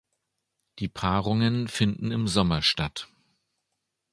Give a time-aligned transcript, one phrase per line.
[0.79, 3.07] Die Paarungen finden im Sommer statt.